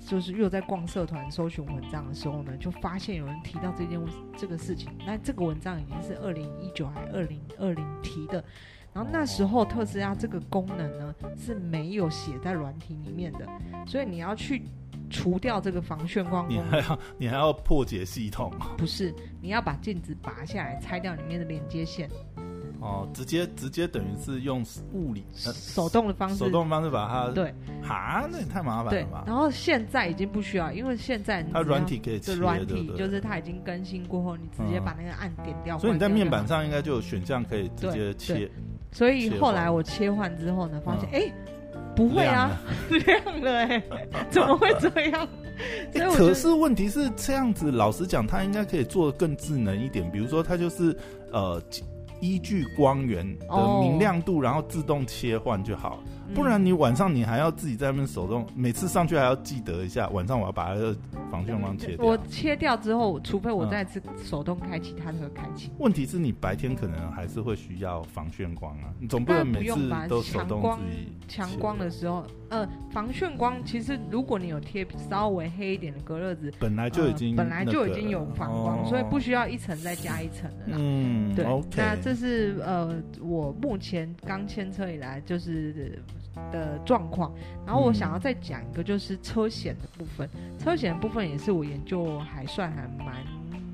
[0.06, 4.00] 就是又在逛社团搜寻文章的时候呢，就发现有人提到这件
[4.36, 4.90] 这个事情。
[5.06, 8.44] 那这个文章已经是二零一九还二零二零提的，
[8.94, 13.48] 然后那时候特斯拉这个功能呢是没有写在软体里面的，
[13.86, 14.64] 所以你要去
[15.10, 18.52] 除掉这个防眩光功能，你还要你还要破解系统？
[18.78, 22.10] 不是，你要把镜子拔下来，拆掉里面的连接线。
[22.82, 29.24] 哦，直接直接等于是用物理、呃、手动的方式，手动的方式把它对，哈，那也太麻烦了吧？
[29.28, 35.78] 然后现在已经不需要，因为现在它软体可以切，软体就是它已经更新过后，你直接把那个按点掉。
[35.78, 38.50] 嗯、所以你在面板上应该就有选项可以直接切。
[38.92, 41.32] 所以后来我切换之后呢，发现哎、
[41.76, 45.28] 嗯欸，不会啊，亮了 哎、欸， 怎么会这样？
[45.94, 50.98] 欸、可是问题是这样子，老实讲，它应该可以做的更智能一点，比如说它就是
[51.32, 51.62] 呃。
[52.22, 56.02] 依据光源的明亮度，然后自动切换就好。
[56.34, 60.96] 不然你晚上你还要自己在那边手动，每次上去还要记得一下，晚上我要把它的
[61.30, 62.06] 防眩光切掉。
[62.06, 65.72] 我切掉之后，除非我再次手动开启，它才会开启。
[65.78, 71.08] 问题是你白天可能还是会需要防眩光啊，你总不能每次都手动自己。
[71.28, 80.78] 强光的时候，呃，防眩光其实如果你有贴稍微黑一点的隔热纸，本来就已经、呃、本来就已经有防光，哦、所以不需要一层再加一层的啦。
[80.80, 81.46] 嗯，对。
[81.76, 86.02] 那这是呃，我目前刚牵车以来就是。
[86.52, 87.32] 的状况，
[87.66, 90.30] 然后我想要再讲一个，就是车险的部分。
[90.36, 93.26] 嗯、车险的部分也是我研究还算还蛮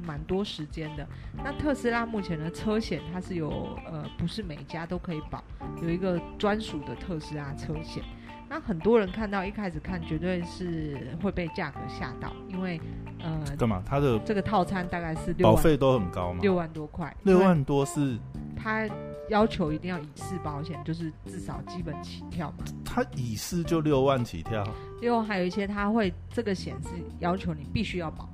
[0.06, 1.08] 蛮多时间的。
[1.44, 3.50] 那特斯拉目前的车险，它是有
[3.86, 5.44] 呃，不是每一家都可以保，
[5.82, 8.04] 有一个专属的特斯拉车险。
[8.50, 12.80] 那很多人看到一开始看，绝对是会被价格吓到，因为
[13.20, 13.84] 呃，干嘛？
[13.86, 18.18] 它的这个套餐大概是六万保费都很高嘛，六万多块，六万多是
[18.58, 18.90] 它。
[19.30, 22.64] 要求一定要以示保险，就是至少基本起跳嘛。
[22.86, 24.66] 他以示就六万起跳。
[25.02, 28.30] 另外还有一些，他会这个险是要求你必须要保。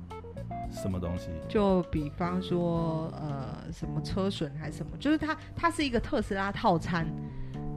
[0.70, 1.30] 什么东西？
[1.48, 7.04] 就比方说，呃，什么车损还是什么，就是它它是一个特斯拉套餐。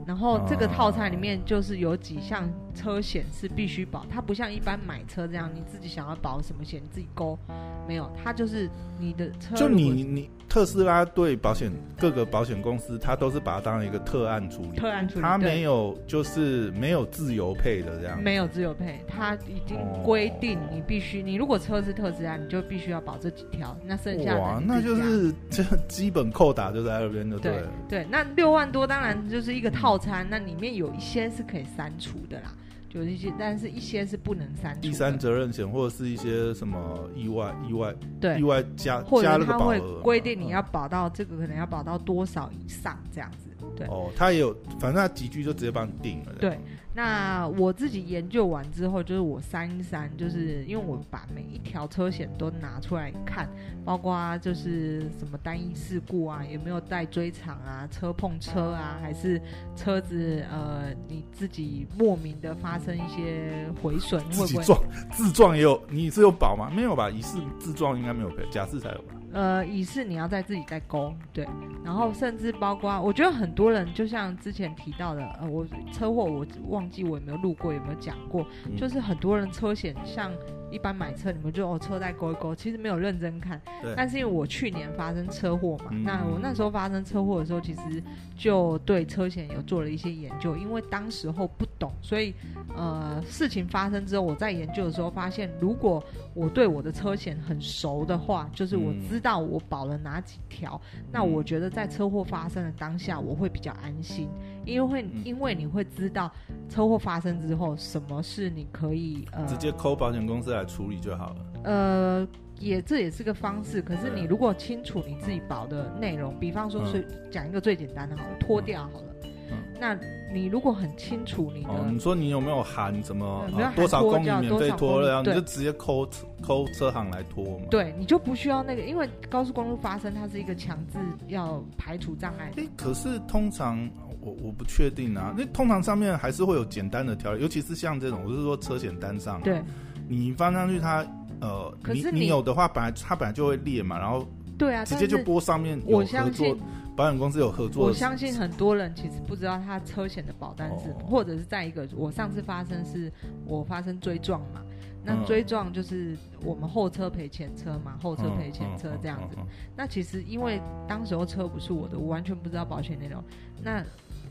[0.08, 7.38] 然后这个套餐里面就是有几项车险是必须保，它不像一般买车这样，你自己想要保什么险你自己勾，
[7.86, 9.54] 没有，它就是你的车。
[9.54, 27.68] 就你你特斯拉对保险各个保险公司，它都是把它当一个特案处理，特案处理，它没有就是没有自由配的这样，没有自由配，它已经规定你必须，你如果车是特斯拉，你就必须要保这几条，那剩下的哇，那就是 这基本扣打就在那边就对了。
[27.90, 29.97] 对，对，那六万多当然就是一个套。
[29.98, 32.52] 餐那里面有一些是可以删除的啦，
[32.88, 34.80] 就是一些，但是一些是不能删除。
[34.80, 43.48] 第三责任险或者是一些什么意外、意外对意外加或者他会规定你要保到、嗯、这个可能要保到多少以上这样子。
[43.76, 46.32] 对哦，他也有，反正他几句就直接帮你定了。
[46.40, 46.58] 对。
[46.98, 53.48] 那我自己研究完之后，就是我删一删，就是因为我把每一条车险都拿出来看，
[53.84, 59.40] 包括就是什么单一事故啊，有没有带追偿啊，车碰车啊，还是
[59.76, 64.82] 车子呃你自己莫名的发生一些毁损，会不会撞
[65.12, 65.80] 自撞也有？
[65.88, 66.68] 你是有保吗？
[66.74, 67.08] 没有吧？
[67.08, 69.14] 疑似自撞应该没有赔，假释才有吧？
[69.32, 71.46] 呃，乙是你要在自己在勾，对，
[71.84, 80.32] 然后甚至包括，我觉得很多人就像之前提到的，呃，我车祸我忘记我有没有录过，有没有讲过，嗯、就是很多人车险像。
[80.70, 83.60] 一般买车，你们就哦车带勾一勾，其实没有认真看。
[83.82, 88.02] 对但是因为我去年发生车祸嘛，嗯、那我那时候发生车祸的时候，其实
[88.36, 90.56] 就对车险有做了一些研究。
[90.56, 92.34] 因为当时候不懂，所以
[92.76, 96.02] 呃事情发生之后，我在研究的时候发现，如果
[96.34, 104.28] 我对我的车险很熟的话，就是我知道我保了哪几条，嗯、那我觉得在车祸发生的当下，我会比较安心。
[104.68, 106.30] 因为会，因为你会知道
[106.68, 111.36] 车祸发生之后，什么是你可以呃直接 call 保险公司来处理就好了。
[111.64, 112.28] 呃，
[112.60, 113.80] 也这也是个方式。
[113.80, 119.06] 可是你如果清楚你自己保的内容，比方说是讲一个最简单的，好了，脱掉好了。
[119.50, 119.56] 嗯。
[119.80, 119.98] 那
[120.32, 126.08] 你如果很清楚你的，你说你有没有含什么多少公里免费拖了，你就直接 call
[126.42, 127.66] call 车行来拖嘛。
[127.70, 132.52] 对，你就不需要那个，因为高速公路发生，它是一个强制要排除障碍。
[132.56, 133.88] 哎，可是通常。
[134.20, 139.62] 我我不确定啊，那通常上面还是会有简单的条例，尤其是像这种，我是说车险单上，对，
[140.08, 141.06] 你翻上去它
[141.40, 144.26] 呃，可是你，你有的话，本来它本来就会裂嘛，然后
[144.58, 145.80] 对啊，直接就播上面。
[145.86, 146.58] 我相信
[146.96, 147.86] 保险公司有合作。
[147.86, 153.12] 我相信很多人其实不知道他车险的保单是，哦、或者是在一个我上次发生是
[153.46, 154.60] 我发生追撞嘛，
[155.04, 159.36] 那追撞就是我们后车赔前车嘛，后车赔前车这样子。
[159.38, 163.22] 嗯嗯嗯嗯、那其实因为当时候车不是我的，我完全不知道保险内容。
[163.62, 163.80] 那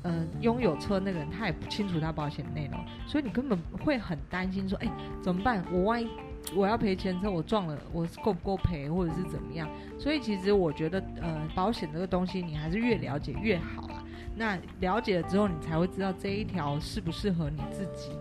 [0.07, 4.89] 嗯，拥有车那个人他也不清楚他保险内容，所以你根本会很担心说，哎，
[5.21, 5.61] 怎么办？
[5.71, 6.07] 我万一
[6.55, 9.67] 我要赔钱车，我撞了，我够不够赔，或者是怎么样？
[9.99, 14.01] 所以其实我觉得，呃，保险这个东西，你还是越了解越好啊。
[14.33, 18.11] 那了解了之后，你才会知道这一条适不适合你自己。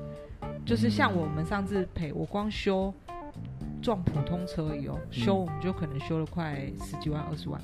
[0.64, 2.92] 就是像我们上次赔，我光修
[3.80, 7.60] 撞普通车而已哦，修我们就可能修了快十几万、二十万。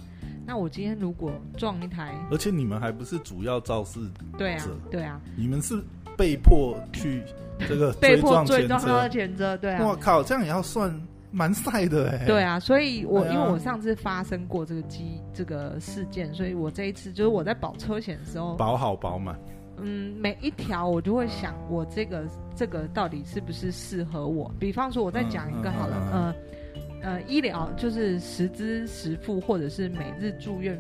[0.47, 5.80] 那我今天如果撞一台，而且你们还不是主要肇事者，对啊，对啊，你们是
[6.16, 7.22] 被迫去
[7.68, 10.93] 这个被迫追撞他的前车，对啊，我靠，这样也要算
[11.30, 19.38] 蛮晒的哎，对啊，所以我因为我上次发生过这个机这个事件，所以我这一次就是我在保车险的时候保好保满，
[19.78, 22.24] 嗯，每一条我就会想，我这个
[22.57, 24.53] 这个到底是不是适合我？
[24.59, 26.24] 比方说，我再讲一个好了，嗯。
[26.24, 26.34] 呃，
[27.26, 30.78] 医疗就是实支实付，或者是每日住院，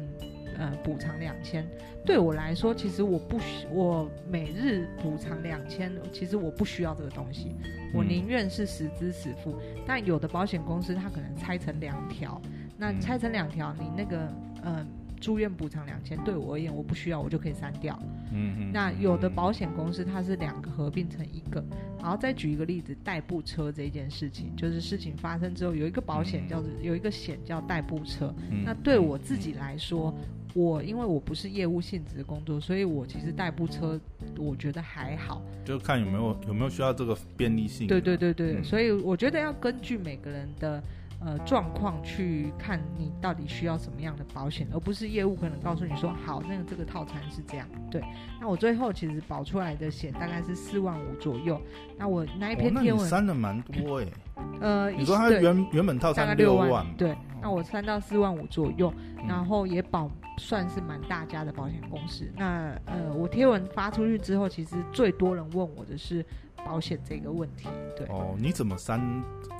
[0.58, 1.66] 呃，补偿两千。
[2.04, 7.54] 对我来说，其实我不需，我每日补偿两千，其实我不需要这个东西，
[7.94, 9.52] 我宁愿是实支实付。
[9.52, 12.40] 嗯、但有的保险公司它可能拆成两条，
[12.76, 14.18] 那拆成两条，你那个
[14.62, 14.86] 呃。
[15.22, 17.96] 住院补偿两千，对我而言我不需要，我就可以删掉。
[18.32, 18.72] 嗯嗯。
[18.72, 21.64] 那有的保险公司它是两个合并成一个，
[22.00, 28.34] 然后再举一个例子，代步车这件事情，就是事情发生之后有一个保险叫做有一个险叫代步车。
[28.50, 28.64] 嗯。
[28.64, 30.12] 那对我自己来说，
[30.54, 33.98] 我因为我不是业务性质的工作，所以我其实代步车
[34.36, 35.40] 我觉得还好。
[35.64, 37.86] 就看有没有有没有需要这个便利性。
[37.86, 38.64] 对对对对，嗯。
[38.64, 40.82] 所以我觉得要根据每个人的。
[41.24, 47.68] 呃，状况去看你到底需要什么样的保险，而不是业务可能告诉你说好，那个这个套餐是这样。
[47.90, 48.02] 对，
[48.40, 51.60] 那我最后其实保出来的险大概是四万五左右。
[51.96, 54.06] 那我那一篇天文删的蛮多哎。
[54.60, 58.92] 呃，你说它原原本套餐六万，对，那我删到四万五左右，
[59.28, 62.28] 然后也保算是蛮大家的保险公司。
[62.36, 66.24] 那呃，我贴文发出去之后，其实最多人问我的是。
[66.64, 69.00] 保险这个问题，对哦，你怎么删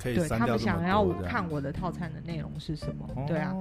[0.01, 0.39] 可以删掉？
[0.39, 3.07] 他们想要看我的套餐的内容是什么？
[3.15, 3.53] 哦、对啊，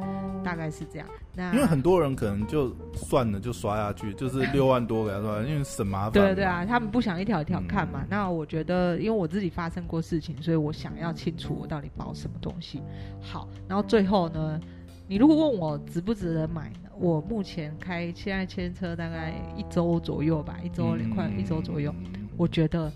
[0.42, 1.08] 大概是这样。
[1.34, 6.12] 那因为很多人可能就算了，就刷下去，就是六万多给他刷，因为省麻烦。
[6.12, 8.00] 对对啊，他们不想一条一条看嘛。
[8.02, 12.82] 嗯、那我觉得，因为我自己发生过事情，所以我想要清楚我到底保什么东西。
[13.20, 14.60] 好，然后最后呢，
[15.08, 16.90] 你如果问我值不值得买呢？
[16.98, 22.90] 我目前开现在牵车大概一周左右吧，一周快一周左右，嗯、我觉得。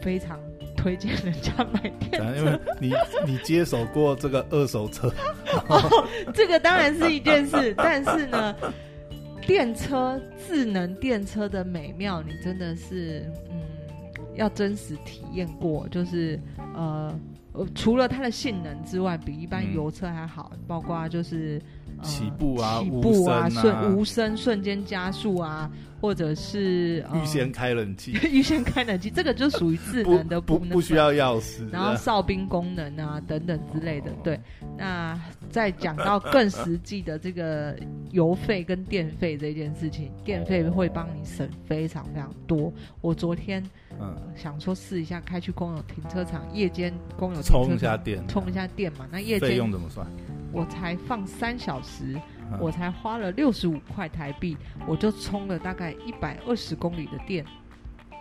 [0.00, 0.38] 非常
[0.76, 2.92] 推荐人家买电车，因为你
[3.26, 5.08] 你接手过这个二手车，
[5.68, 7.74] 哦，这个当然是一件事。
[7.78, 8.54] 但是呢，
[9.46, 13.60] 电车智能电车的美妙，你真的是嗯，
[14.34, 15.88] 要真实体验过。
[15.88, 16.38] 就是
[16.74, 17.14] 呃，
[17.74, 21.60] 除了它的性能之外，比一般油车还好，嗯、包括就是。
[22.04, 34.10] 起步啊，起步啊，瞬无、啊、声瞬间加速啊，或者是预先开冷气， 预先开冷气，这个就属于智能的不，不，不需要钥匙，然后哨兵功能啊等等之类的。
[34.22, 34.38] 对，
[34.76, 35.18] 那
[35.50, 37.76] 再讲到更实际的这个
[38.10, 42.72] 油费跟电费这件事情，电费会帮你省非常非常多。
[43.00, 43.62] 我昨天
[44.00, 44.14] 嗯。
[44.36, 50.04] 想说试一下开去公有停车场，夜间公有停车场充一下电，充一下电嘛，那夜间费用怎么算？
[50.54, 52.14] 我才放三小时，
[52.52, 57.44] 嗯、我才花了六十五块台币，我就充了大概一百二十公里的电。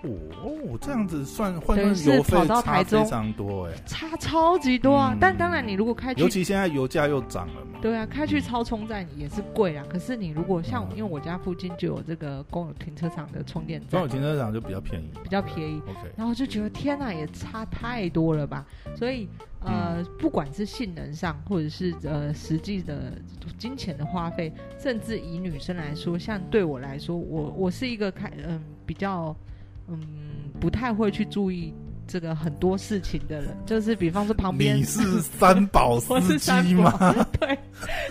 [0.03, 5.13] 哦，这样子算换算油费差非常多哎，差超级多啊！
[5.13, 7.79] 嗯、但当然，你如果开去，尤其现在油价又涨了嘛。
[7.81, 9.85] 对啊，开去超充站也是贵啊。
[9.89, 15.81] 可是你如果像，因为我家附近就有这个公有停车场的充电站，公有停车场就比较便宜，比较便宜。
[15.87, 18.65] OK，然后就觉得天哪，也差太多了吧？
[18.97, 19.29] 所以
[19.61, 23.13] 呃，嗯、不管是性能上，或者是呃实际的
[23.57, 29.33] 金钱的花费，甚至以女生来说，像对我来说，我我是一个开嗯、呃、比较。
[29.87, 29.99] 嗯，
[30.59, 31.73] 不太会去注意
[32.07, 36.91] 这个很多事情的人，就是比方说旁边你是三宝司机吗？
[37.39, 37.57] 对。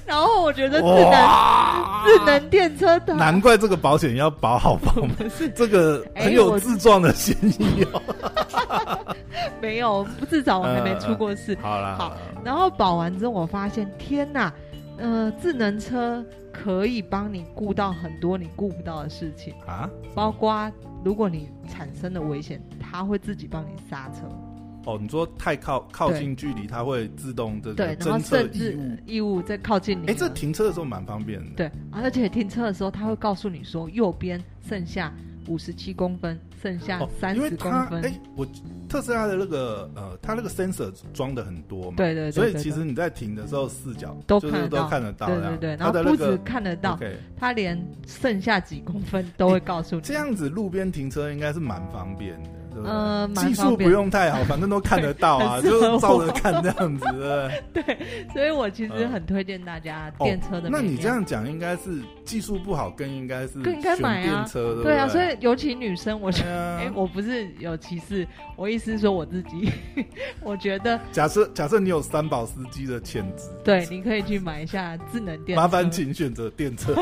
[0.05, 8.03] 然后我觉得智能哇智能电车的，难怪这个保险要保好保满，是 这个很有自撞的嫌疑哦。
[8.69, 9.17] 欸、
[9.63, 11.57] 没有，至少我还没出过事。
[11.63, 12.17] 呃、好了，好。
[12.45, 14.53] 然后保完之后，我发现天哪，
[14.99, 20.71] 呃，智能车可以帮你顾到很多你顾不到的事情啊，包括。
[21.05, 24.21] 如果你产生了危险，它会自己帮你刹车。
[24.85, 30.07] 哦，你说太靠靠近距离，它会自动的对，然后甚至异物在靠近你。
[30.07, 31.51] 哎，这停车的时候蛮方便的。
[31.57, 35.13] 对，而且停车的时候，它会告诉你说右边剩下
[35.49, 38.05] 五十七公分，剩下三十公分。
[38.05, 38.47] 哎，我
[38.89, 46.99] 特斯拉的那个呃，它那个 sensor 装的很多嘛，对对，所以其实你在停的时候视角都看都看得到，对对对，然后不止看得到，
[47.37, 50.03] 它连剩下几公分都会告诉你。
[50.03, 52.51] 这样子路边停车应该是蛮方便的。
[52.85, 57.07] 呃，技术不用太好，反正都看得到啊， 就照着看这样子。
[57.73, 57.83] 对，
[58.33, 60.69] 所以我其实很推荐大家电车的。
[60.71, 64.83] 那你这样讲，应该是技术不好更应该是更应该买电车的。
[64.83, 69.71] 对啊，所以尤其女生，我觉得， 哎，我不是有歧视，我意思是说我自己，
[70.43, 75.63] 我觉得，假设假设你有三宝司机的潜质，对，你可以去买一下智能电车。
[75.63, 76.95] 麻烦请选择电车，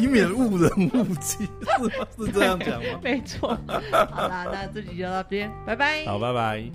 [0.00, 1.48] 以免误人误己，
[1.78, 2.06] 是吗？
[2.18, 3.00] 是这样讲吗？
[3.02, 3.58] 没错。
[4.10, 4.46] 好啦。
[4.54, 6.04] 那这集就到这边，拜拜。
[6.06, 6.70] 好，拜拜。